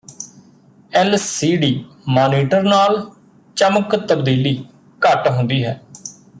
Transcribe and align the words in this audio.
L 0.93 1.17
C 1.17 1.55
D 1.57 1.69
monitor 2.07 2.63
ਨਾਲ 2.63 2.99
ਚਮਕ 3.57 3.95
ਤਬਦੀਲੀ 4.07 4.55
ਘੱਟ 5.01 5.27
ਹੁੰਦੀ 5.27 5.63
ਹੈ 5.65 5.79